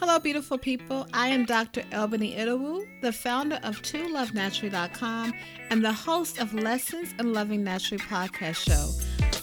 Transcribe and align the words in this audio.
Hello, 0.00 0.18
beautiful 0.18 0.56
people. 0.56 1.06
I 1.12 1.28
am 1.28 1.44
Dr. 1.44 1.82
Albany 1.92 2.34
Idawu, 2.34 2.88
the 3.02 3.12
founder 3.12 3.60
of 3.62 3.82
ToLoveNaturally.com 3.82 5.34
and 5.68 5.84
the 5.84 5.92
host 5.92 6.38
of 6.38 6.54
Lessons 6.54 7.12
in 7.18 7.34
Loving 7.34 7.62
Naturally 7.62 8.02
podcast 8.04 8.64
show. 8.64 8.88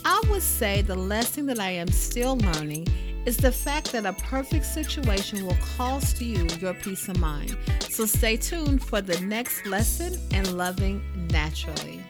I 0.03 0.19
would 0.31 0.41
say 0.41 0.81
the 0.81 0.95
lesson 0.95 1.45
that 1.45 1.59
I 1.59 1.69
am 1.69 1.89
still 1.89 2.37
learning 2.39 2.87
is 3.27 3.37
the 3.37 3.51
fact 3.51 3.91
that 3.91 4.07
a 4.07 4.13
perfect 4.13 4.65
situation 4.65 5.45
will 5.45 5.59
cost 5.77 6.19
you 6.19 6.47
your 6.59 6.73
peace 6.73 7.07
of 7.07 7.19
mind. 7.19 7.55
So 7.91 8.07
stay 8.07 8.35
tuned 8.35 8.81
for 8.81 8.99
the 8.99 9.21
next 9.21 9.67
lesson 9.67 10.19
in 10.31 10.57
loving 10.57 11.03
naturally. 11.29 12.01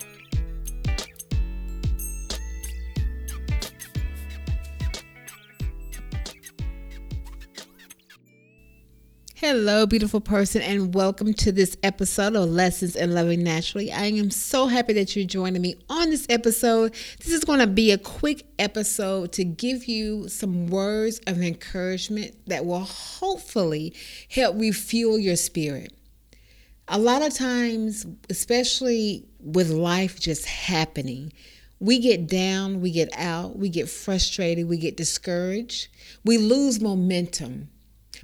Hello, 9.49 9.85
beautiful 9.85 10.19
person, 10.19 10.61
and 10.61 10.93
welcome 10.93 11.33
to 11.35 11.53
this 11.53 11.77
episode 11.81 12.35
of 12.35 12.49
Lessons 12.49 12.97
in 12.97 13.13
Loving 13.13 13.43
Naturally. 13.43 13.89
I 13.93 14.07
am 14.07 14.29
so 14.29 14.67
happy 14.67 14.91
that 14.91 15.15
you're 15.15 15.25
joining 15.25 15.61
me 15.61 15.75
on 15.89 16.09
this 16.09 16.25
episode. 16.27 16.93
This 17.19 17.31
is 17.31 17.45
going 17.45 17.59
to 17.59 17.67
be 17.67 17.91
a 17.91 17.97
quick 17.97 18.45
episode 18.59 19.31
to 19.31 19.45
give 19.45 19.85
you 19.85 20.27
some 20.27 20.67
words 20.67 21.21
of 21.27 21.41
encouragement 21.41 22.35
that 22.47 22.65
will 22.65 22.81
hopefully 22.81 23.93
help 24.29 24.57
refuel 24.59 25.17
your 25.17 25.37
spirit. 25.37 25.93
A 26.89 26.99
lot 26.99 27.21
of 27.21 27.33
times, 27.33 28.05
especially 28.29 29.23
with 29.39 29.69
life 29.69 30.19
just 30.19 30.45
happening, 30.45 31.31
we 31.79 31.99
get 31.99 32.27
down, 32.27 32.81
we 32.81 32.91
get 32.91 33.07
out, 33.15 33.57
we 33.57 33.69
get 33.69 33.87
frustrated, 33.87 34.67
we 34.67 34.77
get 34.77 34.97
discouraged, 34.97 35.87
we 36.25 36.37
lose 36.37 36.81
momentum 36.81 37.69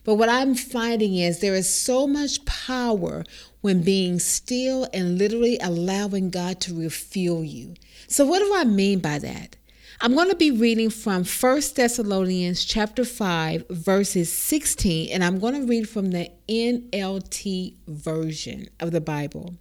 but 0.03 0.15
what 0.15 0.29
I'm 0.29 0.55
finding 0.55 1.15
is 1.15 1.39
there 1.39 1.55
is 1.55 1.73
so 1.73 2.07
much 2.07 2.43
power 2.45 3.23
when 3.61 3.81
being 3.81 4.19
still 4.19 4.87
and 4.93 5.17
literally 5.17 5.57
allowing 5.59 6.29
God 6.29 6.59
to 6.61 6.77
refuel 6.77 7.43
you. 7.43 7.75
So 8.07 8.25
what 8.25 8.39
do 8.39 8.53
I 8.53 8.65
mean 8.65 8.99
by 8.99 9.19
that? 9.19 9.55
I'm 10.01 10.15
going 10.15 10.29
to 10.29 10.35
be 10.35 10.51
reading 10.51 10.89
from 10.89 11.23
1 11.23 11.61
Thessalonians 11.75 12.65
chapter 12.65 13.05
5 13.05 13.65
verses 13.69 14.31
16 14.31 15.09
and 15.11 15.23
I'm 15.23 15.39
going 15.39 15.53
to 15.53 15.67
read 15.67 15.87
from 15.87 16.11
the 16.11 16.31
NLT 16.49 17.75
version 17.87 18.67
of 18.79 18.91
the 18.91 19.01
Bible. 19.01 19.55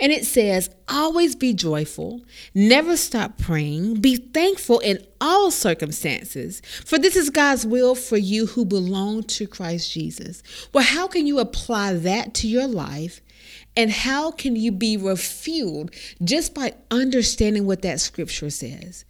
And 0.00 0.12
it 0.12 0.24
says, 0.24 0.70
Always 0.88 1.34
be 1.34 1.52
joyful, 1.52 2.22
never 2.54 2.96
stop 2.96 3.38
praying, 3.38 4.00
be 4.00 4.16
thankful 4.16 4.78
in 4.80 5.04
all 5.20 5.50
circumstances, 5.50 6.62
for 6.84 6.98
this 6.98 7.16
is 7.16 7.30
God's 7.30 7.66
will 7.66 7.94
for 7.94 8.16
you 8.16 8.46
who 8.46 8.64
belong 8.64 9.24
to 9.24 9.46
Christ 9.46 9.92
Jesus. 9.92 10.42
Well, 10.72 10.84
how 10.84 11.08
can 11.08 11.26
you 11.26 11.38
apply 11.38 11.94
that 11.94 12.34
to 12.34 12.48
your 12.48 12.66
life? 12.66 13.20
And 13.76 13.90
how 13.90 14.32
can 14.32 14.56
you 14.56 14.72
be 14.72 14.96
refueled 14.96 15.94
just 16.24 16.52
by 16.54 16.74
understanding 16.90 17.64
what 17.64 17.82
that 17.82 18.00
scripture 18.00 18.50
says? 18.50 19.04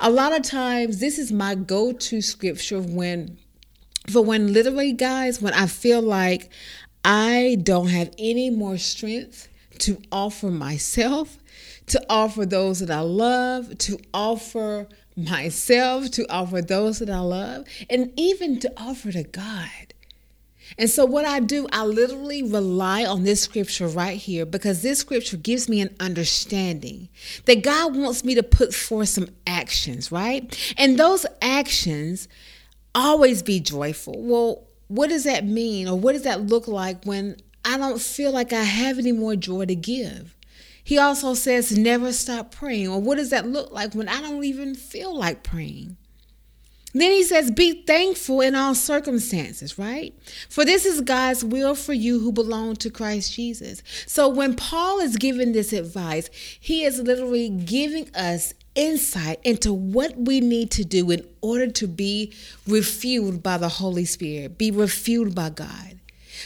A 0.00 0.10
lot 0.10 0.34
of 0.34 0.42
times, 0.42 1.00
this 1.00 1.18
is 1.18 1.30
my 1.30 1.54
go 1.54 1.92
to 1.92 2.22
scripture 2.22 2.80
when, 2.80 3.38
for 4.08 4.24
when 4.24 4.52
literally, 4.52 4.92
guys, 4.92 5.42
when 5.42 5.52
I 5.52 5.66
feel 5.66 6.00
like 6.00 6.50
I 7.04 7.58
don't 7.62 7.88
have 7.88 8.14
any 8.18 8.48
more 8.48 8.78
strength 8.78 9.48
to 9.80 10.00
offer 10.10 10.50
myself, 10.50 11.38
to 11.86 12.02
offer 12.08 12.46
those 12.46 12.80
that 12.80 12.90
I 12.90 13.00
love, 13.00 13.76
to 13.78 13.98
offer 14.14 14.88
myself, 15.16 16.10
to 16.12 16.30
offer 16.32 16.62
those 16.62 16.98
that 17.00 17.10
I 17.10 17.18
love, 17.20 17.66
and 17.90 18.12
even 18.16 18.58
to 18.60 18.72
offer 18.76 19.12
to 19.12 19.22
God. 19.22 19.93
And 20.78 20.90
so, 20.90 21.04
what 21.04 21.24
I 21.24 21.40
do, 21.40 21.66
I 21.72 21.84
literally 21.84 22.42
rely 22.42 23.04
on 23.04 23.24
this 23.24 23.42
scripture 23.42 23.86
right 23.86 24.16
here 24.16 24.46
because 24.46 24.82
this 24.82 24.98
scripture 24.98 25.36
gives 25.36 25.68
me 25.68 25.80
an 25.80 25.94
understanding 26.00 27.08
that 27.44 27.62
God 27.62 27.96
wants 27.96 28.24
me 28.24 28.34
to 28.34 28.42
put 28.42 28.74
forth 28.74 29.10
some 29.10 29.28
actions, 29.46 30.10
right? 30.10 30.74
And 30.76 30.98
those 30.98 31.26
actions 31.40 32.28
always 32.94 33.42
be 33.42 33.60
joyful. 33.60 34.14
Well, 34.18 34.66
what 34.88 35.08
does 35.08 35.24
that 35.24 35.44
mean, 35.44 35.88
or 35.88 35.98
what 35.98 36.12
does 36.12 36.22
that 36.22 36.42
look 36.42 36.68
like 36.68 37.04
when 37.04 37.36
I 37.64 37.78
don't 37.78 38.00
feel 38.00 38.30
like 38.30 38.52
I 38.52 38.62
have 38.62 38.98
any 38.98 39.12
more 39.12 39.36
joy 39.36 39.64
to 39.64 39.74
give. 39.74 40.36
He 40.82 40.98
also 40.98 41.32
says, 41.32 41.76
never 41.76 42.12
stop 42.12 42.54
praying. 42.54 42.88
Or 42.88 43.00
what 43.00 43.16
does 43.16 43.30
that 43.30 43.46
look 43.46 43.72
like 43.72 43.94
when 43.94 44.08
I 44.08 44.20
don't 44.20 44.44
even 44.44 44.74
feel 44.74 45.16
like 45.16 45.42
praying? 45.42 45.96
Then 46.94 47.10
he 47.10 47.24
says, 47.24 47.50
Be 47.50 47.82
thankful 47.82 48.40
in 48.40 48.54
all 48.54 48.74
circumstances, 48.74 49.78
right? 49.78 50.14
For 50.48 50.64
this 50.64 50.86
is 50.86 51.00
God's 51.00 51.44
will 51.44 51.74
for 51.74 51.92
you 51.92 52.20
who 52.20 52.30
belong 52.30 52.76
to 52.76 52.90
Christ 52.90 53.34
Jesus. 53.34 53.82
So 54.06 54.28
when 54.28 54.54
Paul 54.54 55.00
is 55.00 55.16
giving 55.16 55.52
this 55.52 55.72
advice, 55.72 56.30
he 56.60 56.84
is 56.84 57.00
literally 57.00 57.50
giving 57.50 58.14
us 58.14 58.54
insight 58.76 59.40
into 59.42 59.72
what 59.72 60.16
we 60.16 60.40
need 60.40 60.70
to 60.72 60.84
do 60.84 61.10
in 61.10 61.26
order 61.40 61.66
to 61.72 61.88
be 61.88 62.32
refueled 62.66 63.42
by 63.42 63.58
the 63.58 63.68
Holy 63.68 64.04
Spirit, 64.04 64.56
be 64.56 64.70
refueled 64.70 65.34
by 65.34 65.50
God. 65.50 65.98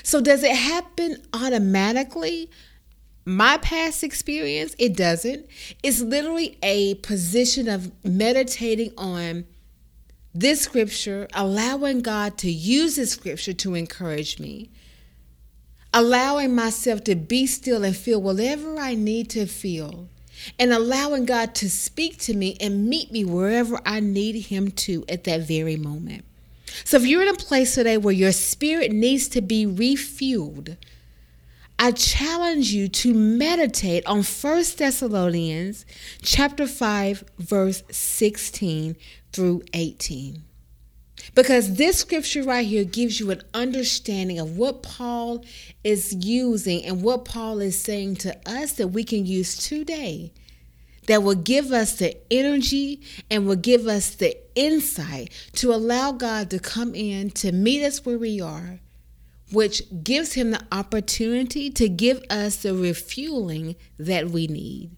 So, 0.02 0.20
does 0.20 0.42
it 0.42 0.56
happen 0.56 1.22
automatically? 1.34 2.50
My 3.24 3.58
past 3.58 4.02
experience, 4.02 4.74
it 4.78 4.96
doesn't. 4.96 5.46
It's 5.82 6.00
literally 6.00 6.56
a 6.62 6.94
position 6.96 7.68
of 7.68 7.92
meditating 8.02 8.94
on 8.96 9.44
this 10.34 10.60
scripture, 10.62 11.28
allowing 11.34 12.00
God 12.00 12.38
to 12.38 12.50
use 12.50 12.96
this 12.96 13.12
scripture 13.12 13.52
to 13.54 13.74
encourage 13.74 14.38
me, 14.38 14.70
allowing 15.92 16.54
myself 16.54 17.02
to 17.04 17.14
be 17.14 17.46
still 17.46 17.84
and 17.84 17.96
feel 17.96 18.20
whatever 18.20 18.78
I 18.78 18.94
need 18.94 19.30
to 19.30 19.46
feel, 19.46 20.08
and 20.58 20.72
allowing 20.72 21.24
God 21.24 21.54
to 21.56 21.70
speak 21.70 22.18
to 22.18 22.34
me 22.34 22.56
and 22.60 22.88
meet 22.88 23.10
me 23.10 23.24
wherever 23.24 23.80
I 23.84 24.00
need 24.00 24.46
Him 24.46 24.70
to 24.72 25.04
at 25.08 25.24
that 25.24 25.40
very 25.40 25.76
moment. 25.76 26.24
So 26.84 26.96
if 26.98 27.06
you're 27.06 27.22
in 27.22 27.28
a 27.28 27.34
place 27.34 27.74
today 27.74 27.96
where 27.96 28.14
your 28.14 28.32
spirit 28.32 28.92
needs 28.92 29.28
to 29.28 29.40
be 29.40 29.66
refueled, 29.66 30.76
I 31.80 31.92
challenge 31.92 32.72
you 32.72 32.88
to 32.88 33.14
meditate 33.14 34.04
on 34.06 34.24
1 34.24 34.64
Thessalonians 34.76 35.86
chapter 36.22 36.66
5 36.66 37.24
verse 37.38 37.84
16 37.90 38.96
through 39.32 39.62
18. 39.72 40.42
Because 41.34 41.74
this 41.74 41.98
scripture 41.98 42.42
right 42.42 42.66
here 42.66 42.82
gives 42.82 43.20
you 43.20 43.30
an 43.30 43.42
understanding 43.54 44.40
of 44.40 44.56
what 44.56 44.82
Paul 44.82 45.44
is 45.84 46.12
using 46.14 46.84
and 46.84 47.02
what 47.02 47.24
Paul 47.24 47.60
is 47.60 47.80
saying 47.80 48.16
to 48.16 48.36
us 48.44 48.72
that 48.72 48.88
we 48.88 49.04
can 49.04 49.24
use 49.24 49.56
today 49.56 50.32
that 51.06 51.22
will 51.22 51.34
give 51.34 51.72
us 51.72 51.94
the 51.94 52.16
energy 52.30 53.00
and 53.30 53.46
will 53.46 53.56
give 53.56 53.86
us 53.86 54.10
the 54.10 54.36
insight 54.54 55.30
to 55.54 55.72
allow 55.72 56.12
God 56.12 56.50
to 56.50 56.58
come 56.58 56.94
in 56.94 57.30
to 57.30 57.50
meet 57.50 57.84
us 57.84 58.04
where 58.04 58.18
we 58.18 58.40
are, 58.40 58.80
which 59.50 59.82
gives 60.02 60.34
Him 60.34 60.50
the 60.50 60.62
opportunity 60.70 61.70
to 61.70 61.88
give 61.88 62.22
us 62.30 62.56
the 62.56 62.74
refueling 62.74 63.76
that 63.98 64.28
we 64.28 64.46
need. 64.46 64.90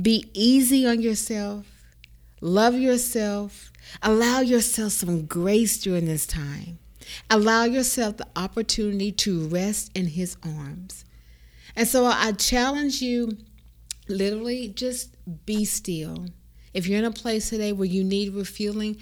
Be 0.00 0.30
easy 0.34 0.86
on 0.86 1.00
yourself, 1.00 1.66
love 2.40 2.74
yourself, 2.74 3.72
allow 4.02 4.40
yourself 4.40 4.92
some 4.92 5.26
grace 5.26 5.78
during 5.78 6.06
this 6.06 6.26
time. 6.26 6.78
Allow 7.28 7.64
yourself 7.64 8.18
the 8.18 8.26
opportunity 8.36 9.10
to 9.10 9.48
rest 9.48 9.90
in 9.96 10.06
His 10.06 10.36
arms. 10.44 11.04
And 11.74 11.88
so 11.88 12.04
I 12.04 12.32
challenge 12.32 13.02
you 13.02 13.36
literally 14.08 14.68
just 14.68 15.16
be 15.44 15.64
still. 15.64 16.26
If 16.72 16.86
you're 16.86 17.00
in 17.00 17.04
a 17.04 17.10
place 17.10 17.50
today 17.50 17.72
where 17.72 17.86
you 17.86 18.04
need 18.04 18.34
refueling, 18.34 18.96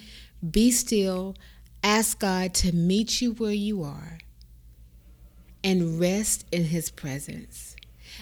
be 0.51 0.71
still. 0.71 1.37
Ask 1.83 2.21
God 2.21 2.55
to 2.55 2.73
meet 2.73 3.21
you 3.21 3.33
where 3.33 3.53
you 3.53 3.83
are 3.83 4.19
and 5.69 6.01
rest 6.01 6.47
in 6.51 6.65
His 6.65 6.91
presence. 6.91 7.77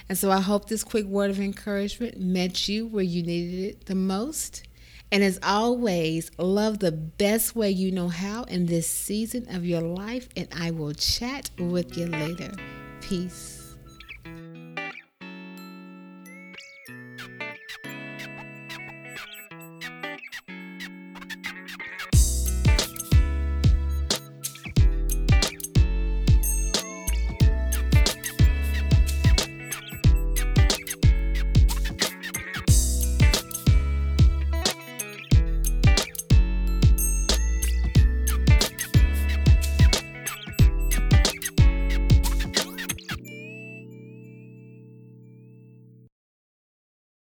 And 0.08 0.18
so 0.18 0.32
I 0.32 0.40
hope 0.40 0.68
this 0.68 0.82
quick 0.82 1.06
word 1.06 1.30
of 1.30 1.38
encouragement 1.38 2.18
met 2.18 2.68
you 2.68 2.88
where 2.88 3.04
you 3.04 3.22
needed 3.22 3.64
it 3.68 3.86
the 3.86 3.94
most. 3.94 4.66
And 5.12 5.22
as 5.22 5.38
always, 5.44 6.32
love 6.38 6.80
the 6.80 6.90
best 6.90 7.54
way 7.54 7.70
you 7.70 7.92
know 7.92 8.08
how 8.08 8.42
in 8.44 8.66
this 8.66 8.88
season 8.88 9.46
of 9.54 9.64
your 9.64 9.80
life. 9.80 10.28
And 10.36 10.48
I 10.58 10.72
will 10.72 10.92
chat 10.92 11.50
with 11.56 11.96
you 11.96 12.06
later. 12.06 12.50
Peace. 13.00 13.65